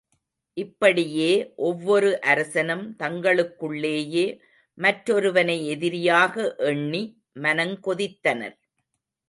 [0.57, 1.27] இப்படியே
[1.67, 4.25] ஒவ்வொரு அரசனும் தங்களுக்குள்ளேயே
[4.77, 7.03] மற்றொருவனை எதிரியாக எண்ணி
[7.39, 8.57] மனங்கொதித்தனர்.